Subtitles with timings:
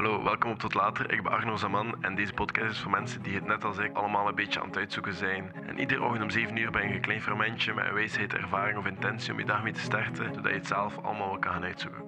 [0.00, 1.12] Hallo, welkom op Tot Later.
[1.12, 3.96] Ik ben Arno Zaman en deze podcast is voor mensen die het net als ik
[3.96, 5.52] allemaal een beetje aan het uitzoeken zijn.
[5.66, 8.78] En iedere ochtend om 7 uur ben je een klein fermentje met een wijsheid, ervaring
[8.78, 11.52] of intentie om je dag mee te starten, zodat je het zelf allemaal wel kan
[11.52, 12.02] gaan uitzoeken.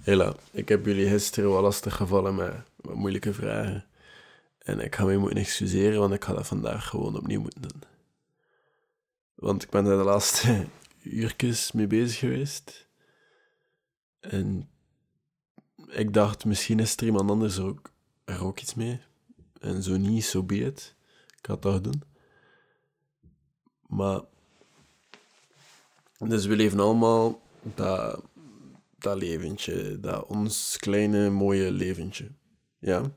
[0.00, 3.84] Hela, ik heb jullie gisteren wel lastig gevallen met, met moeilijke vragen.
[4.58, 7.82] En ik ga me moeten excuseren, want ik ga dat vandaag gewoon opnieuw moeten doen.
[9.34, 10.66] Want ik ben er de laatste
[11.02, 12.88] uurtjes mee bezig geweest.
[14.20, 14.68] En
[15.88, 17.90] ik dacht, misschien is er iemand anders ook,
[18.24, 19.00] er ook iets mee.
[19.60, 20.54] En zo niet, zo so be.
[20.56, 22.02] Ik het toch doen.
[23.86, 24.20] Maar...
[26.18, 28.22] Dus we leven allemaal dat,
[28.98, 30.00] dat leventje.
[30.00, 32.30] Dat ons kleine, mooie leventje.
[32.78, 33.10] Ja?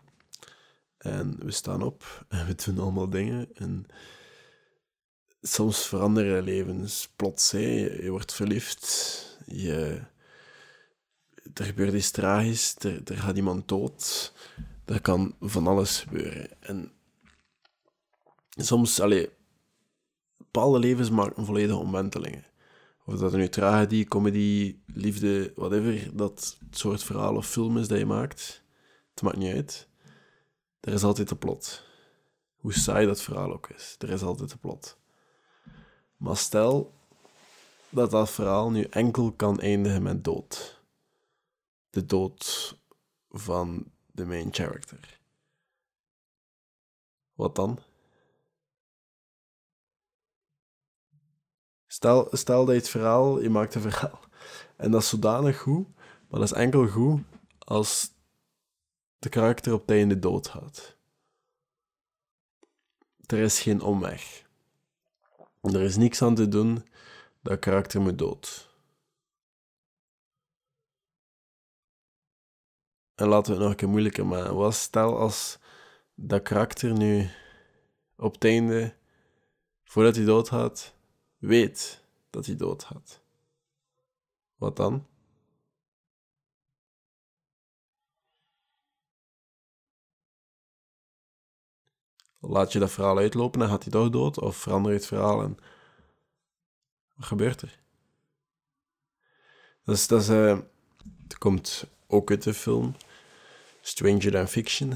[0.98, 3.50] En we staan op en we doen allemaal dingen.
[3.56, 3.86] En
[5.42, 7.52] soms veranderen levens plots.
[7.52, 7.60] Hè.
[8.02, 9.38] Je wordt verliefd.
[9.46, 10.02] Je
[11.54, 14.34] er gebeurt iets tragisch, er, er gaat iemand dood.
[14.86, 16.62] Er kan van alles gebeuren.
[16.62, 16.92] En
[18.50, 19.30] soms, allee,
[20.38, 22.46] bepaalde levens maken volledige omwentelingen.
[23.06, 28.06] Of dat nu tragedie, comedy, liefde, whatever, dat soort verhaal of film is dat je
[28.06, 28.64] maakt,
[29.14, 29.88] het maakt niet uit.
[30.80, 31.84] Er is altijd een plot.
[32.56, 34.98] Hoe saai dat verhaal ook is, er is altijd een plot.
[36.18, 36.94] Maar stel
[37.90, 40.79] dat dat verhaal nu enkel kan eindigen met dood
[41.90, 42.78] de dood
[43.30, 45.20] van de main character.
[47.34, 47.80] Wat dan?
[51.88, 54.20] Stel, stel dat je het verhaal, je maakt een verhaal.
[54.76, 55.88] En dat is zodanig goed,
[56.28, 57.22] maar dat is enkel goed
[57.58, 58.12] als
[59.20, 60.98] de karakter op het einde dood gaat.
[63.26, 64.48] Er is geen omweg.
[65.62, 66.88] Er is niks aan te doen,
[67.42, 68.69] dat karakter moet dood.
[73.20, 74.56] En laten we het nog een keer moeilijker maken.
[74.56, 75.60] Wat stel als
[76.16, 77.30] dat karakter nu
[78.18, 78.96] op het einde,
[79.84, 80.94] voordat hij doodgaat,
[81.38, 83.22] weet dat hij doodgaat?
[84.56, 85.08] Wat dan?
[92.40, 94.40] Laat je dat verhaal uitlopen en gaat hij toch dood?
[94.40, 95.58] Of verander je het verhaal en
[97.16, 97.80] wat gebeurt er?
[99.84, 100.60] Dat uh,
[101.24, 102.96] het komt ook uit de film.
[103.82, 104.94] Stranger Than Fiction.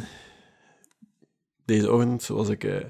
[1.66, 2.64] Deze ochtend was ik...
[2.64, 2.86] Uh,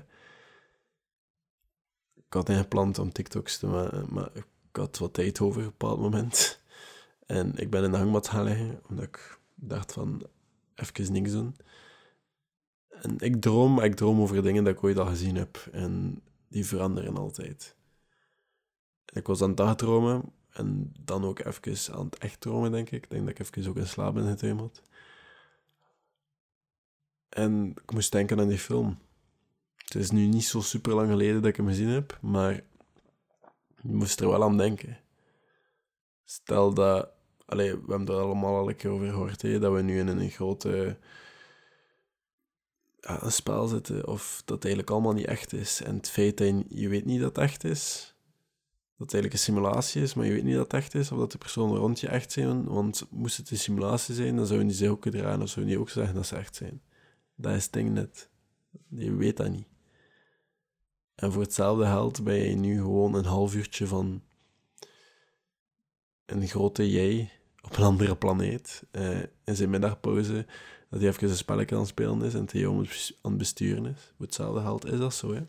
[2.16, 5.72] ik had ingepland om TikToks te maken, maar ik had wat tijd over op een
[5.78, 6.62] bepaald moment.
[7.26, 10.28] En ik ben in de hangmat gaan liggen, omdat ik dacht van,
[10.76, 11.56] even niks doen.
[12.90, 15.68] En ik droom, ik droom over dingen dat ik ooit al gezien heb.
[15.72, 17.76] En die veranderen altijd.
[19.14, 23.04] ik was aan het dagdromen en dan ook even aan het echt dromen, denk ik.
[23.04, 24.82] Ik denk dat ik even ook in slaap ben getuimeld.
[27.34, 28.98] En ik moest denken aan die film.
[29.76, 32.54] Het is nu niet zo super lang geleden dat ik hem gezien heb, maar
[33.82, 34.98] je moest er wel aan denken.
[36.24, 37.10] Stel dat,
[37.46, 40.98] we hebben er allemaal al een keer over gehoord, dat we nu in een grote
[43.00, 45.82] een spel zitten, of dat het eigenlijk allemaal niet echt is.
[45.82, 48.16] En het feit dat je, weet niet dat het echt is,
[48.98, 51.18] dat het eigenlijk een simulatie is, maar je weet niet dat het echt is, of
[51.18, 52.64] dat de personen rond je echt zijn.
[52.64, 55.84] Want moest het een simulatie zijn, dan zouden die zich ook gedragen, of zouden die
[55.84, 56.82] ook zeggen dat ze echt zijn.
[57.36, 58.30] Dat is ding net.
[58.90, 59.68] Je weet dat niet.
[61.16, 64.24] En voor hetzelfde geld ben je nu gewoon een half uurtje van
[66.26, 68.84] een grote jij op een andere planeet.
[68.92, 70.46] Uh, in zijn middagpauze,
[70.90, 72.88] dat hij even een spelletje aan het spelen is en Theo aan
[73.22, 74.14] het besturen is.
[74.18, 75.42] Voor hetzelfde geld is dat zo, hè.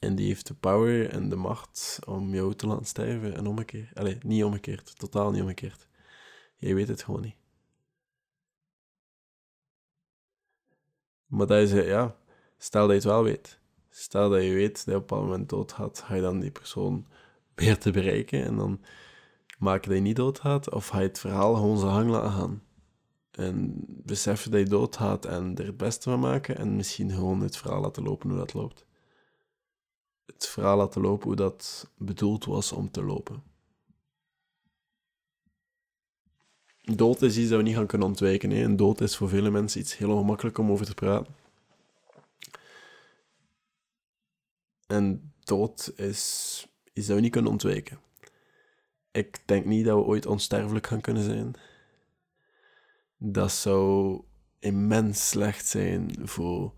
[0.00, 3.94] En die heeft de power en de macht om jou te laten sterven en omgekeerd.
[3.94, 4.98] Allee, niet omgekeerd.
[4.98, 5.86] Totaal niet omgekeerd.
[6.56, 7.36] Jij weet het gewoon niet.
[11.32, 12.16] Maar dat is, eh, ja,
[12.58, 13.58] stel dat je het wel weet.
[13.90, 16.50] Stel dat je weet dat je op een bepaald moment doodgaat, ga je dan die
[16.50, 17.06] persoon
[17.54, 18.80] weer te bereiken en dan
[19.58, 22.62] maken dat je niet doodgaat, of ga je het verhaal gewoon zijn hang laten gaan.
[23.30, 27.56] En beseffen dat je doodgaat en er het beste van maken en misschien gewoon het
[27.56, 28.86] verhaal laten lopen hoe dat loopt.
[30.26, 33.42] Het verhaal laten lopen hoe dat bedoeld was om te lopen.
[36.96, 38.50] Dood is iets dat we niet gaan kunnen ontwijken.
[38.50, 38.62] Hè.
[38.62, 41.34] En dood is voor vele mensen iets heel ongemakkelijk om over te praten.
[44.86, 47.98] En dood is iets dat niet kunnen ontwijken.
[49.10, 51.54] Ik denk niet dat we ooit onsterfelijk gaan kunnen zijn.
[53.16, 54.20] Dat zou
[54.58, 56.72] immens slecht zijn voor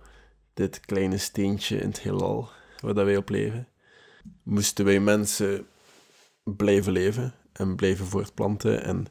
[0.54, 2.48] dit kleine steentje in het heelal
[2.80, 3.68] waar wij op leven.
[4.42, 5.66] Moesten wij mensen
[6.42, 9.06] blijven leven en blijven voortplanten en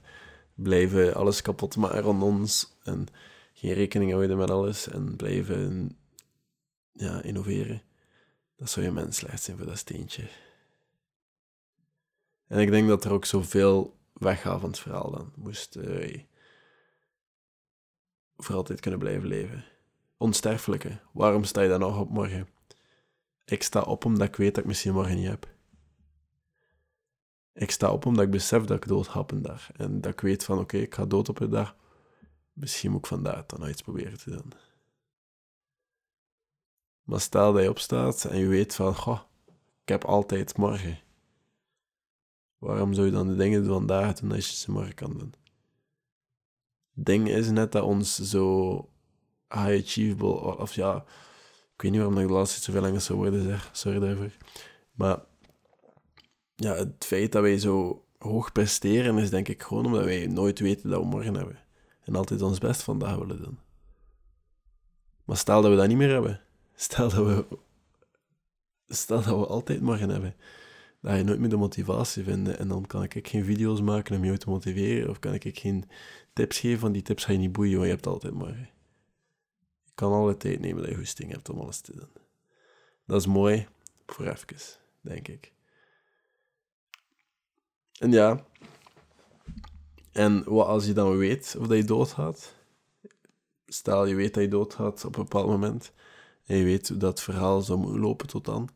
[0.53, 3.07] blijven alles kapot maken rond ons en
[3.53, 5.97] geen rekening houden met alles en blijven
[6.91, 7.81] ja, innoveren,
[8.55, 10.27] dat zou je mens slecht zijn voor dat steentje.
[12.47, 15.31] En ik denk dat er ook zoveel weggaat van het verhaal dan.
[15.35, 16.23] Moest uh,
[18.37, 19.65] voor altijd kunnen blijven leven.
[20.17, 22.47] Onsterfelijke, waarom sta je dan nog op morgen?
[23.45, 25.52] Ik sta op omdat ik weet dat ik misschien morgen niet heb.
[27.53, 29.71] Ik sta op omdat ik besef dat ik dood op een dag.
[29.71, 31.75] En dat ik weet van, oké, ik ga dood op een dag.
[32.53, 34.53] Misschien moet ik vandaag dan nog iets proberen te doen.
[37.03, 39.19] Maar stel dat je opstaat en je weet van, goh,
[39.81, 40.99] ik heb altijd morgen.
[42.57, 45.33] Waarom zou je dan de dingen vandaag doen als je ze morgen kan doen?
[46.95, 48.75] Het ding is net dat ons zo
[49.49, 50.95] high achievable, of ja,
[51.73, 54.31] ik weet niet waarom ik de laatste zoveel Engelse woorden zeg, sorry daarvoor.
[54.91, 55.19] Maar
[56.55, 60.59] ja, het feit dat wij zo hoog presteren is denk ik gewoon omdat wij nooit
[60.59, 61.59] weten dat we morgen hebben.
[62.03, 63.59] En altijd ons best vandaag willen doen.
[65.25, 66.41] Maar stel dat we dat niet meer hebben.
[66.75, 67.45] Stel dat we,
[68.87, 70.35] stel dat we altijd morgen hebben.
[71.01, 72.59] Dan ga je nooit meer de motivatie vinden.
[72.59, 75.09] En dan kan ik geen video's maken om je te motiveren.
[75.09, 75.89] Of kan ik geen
[76.33, 78.69] tips geven, want die tips ga je niet boeien, want je hebt altijd morgen.
[79.83, 82.09] Je kan alle tijd nemen dat je goesting hebt om alles te doen.
[83.05, 83.67] Dat is mooi
[84.05, 84.57] voor even,
[85.01, 85.53] denk ik.
[88.03, 88.45] En ja,
[90.11, 92.55] en wat als je dan weet of dat je doodgaat?
[93.65, 95.91] Stel, je weet dat je doodgaat op een bepaald moment
[96.45, 98.69] en je weet dat verhaal zou lopen tot dan.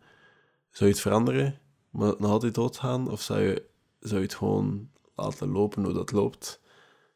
[0.69, 1.59] Zou je het veranderen,
[1.89, 3.12] maar nog altijd doodgaan?
[3.12, 3.65] Of zou je,
[4.00, 6.62] zou je het gewoon laten lopen hoe dat loopt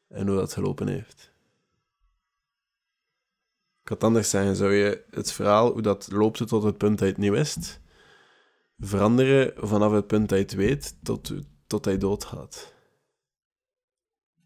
[0.07, 1.31] en hoe dat gelopen heeft?
[3.81, 7.07] Ik had anders zeggen, zou je het verhaal, hoe dat loopt tot het punt dat
[7.07, 7.79] je het niet wist,
[8.79, 11.33] veranderen vanaf het punt dat je het weet tot,
[11.71, 12.73] tot hij doodgaat?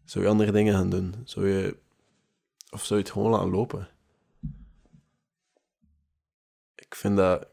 [0.04, 1.14] Zou je andere dingen gaan doen?
[1.24, 1.78] Zou je...
[2.70, 3.88] Of zou je het gewoon laten lopen?
[6.74, 7.46] Ik vind dat...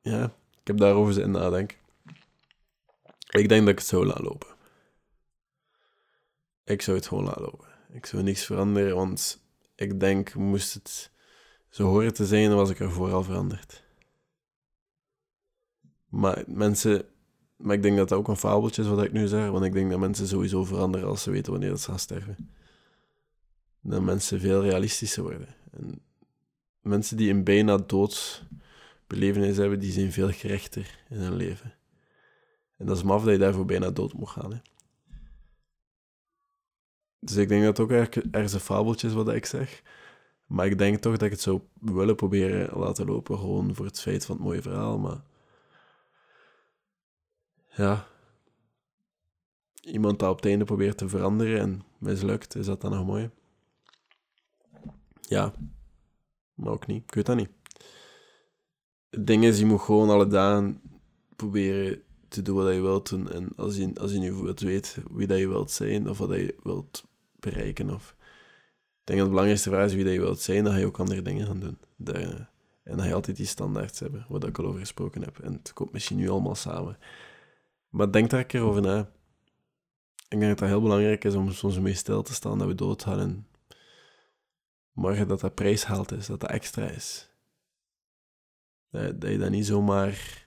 [0.00, 0.24] Ja,
[0.60, 1.78] ik heb daarover zitten nadenken.
[3.30, 4.48] Ik denk dat ik het zou laten lopen.
[6.64, 7.68] Ik zou het gewoon laten lopen.
[7.92, 9.42] Ik zou niks veranderen, want
[9.74, 11.10] ik denk, moest het
[11.68, 13.82] zo horen te zijn, was ik er vooral veranderd.
[16.08, 17.08] Maar mensen
[17.60, 19.72] maar ik denk dat dat ook een fabeltje is wat ik nu zeg, want ik
[19.72, 22.50] denk dat mensen sowieso veranderen als ze weten wanneer ze gaan sterven.
[23.80, 25.48] Dat mensen veel realistischer worden.
[25.70, 26.00] En
[26.80, 28.44] mensen die een bijna dood
[29.06, 31.74] belevenis hebben, die zijn veel gerechter in hun leven.
[32.76, 34.52] En dat is maf dat je daarvoor bijna dood moet gaan.
[34.52, 34.58] Hè.
[37.18, 37.90] Dus ik denk dat het ook
[38.30, 39.82] ergens een fabeltje is wat ik zeg.
[40.46, 44.00] Maar ik denk toch dat ik het zou willen proberen laten lopen, gewoon voor het
[44.00, 44.98] feit van het mooie verhaal.
[44.98, 45.22] Maar
[47.80, 48.06] ja,
[49.80, 53.30] iemand dat op het einde probeert te veranderen en mislukt, is dat dan nog mooi?
[55.20, 55.54] Ja,
[56.54, 57.02] maar ook niet.
[57.02, 57.50] Ik weet dat niet.
[59.10, 60.80] Het ding is, je moet gewoon alle dagen
[61.36, 63.30] proberen te doen wat je wilt doen.
[63.30, 66.30] En als je, als je nu bijvoorbeeld weet wie dat je wilt zijn, of wat
[66.30, 67.04] je wilt
[67.38, 68.14] bereiken, of...
[69.00, 70.86] Ik denk dat de belangrijkste vraag is wie dat je wilt zijn, dan ga je
[70.86, 71.78] ook andere dingen gaan doen.
[72.04, 72.48] en
[72.82, 75.38] dan ga je altijd die standaards hebben, waar ik al over gesproken heb.
[75.38, 76.98] En het komt misschien nu allemaal samen.
[77.90, 79.10] Maar denk daar een keer over na.
[80.28, 82.74] Ik denk dat het heel belangrijk is om soms mee stil te staan dat we
[82.74, 83.18] doodgaan.
[83.18, 83.46] En
[84.92, 87.30] morgen dat dat prijsgeld is, dat dat extra is.
[88.90, 90.46] Dat, dat je dat niet zomaar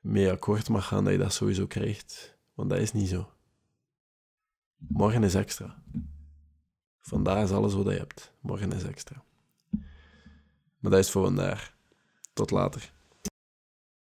[0.00, 2.38] mee akkoord mag gaan dat je dat sowieso krijgt.
[2.54, 3.32] Want dat is niet zo.
[4.76, 5.82] Morgen is extra.
[7.00, 8.32] Vandaag is alles wat je hebt.
[8.40, 9.24] Morgen is extra.
[10.78, 11.74] Maar dat is voor vandaag.
[12.32, 12.92] Tot later.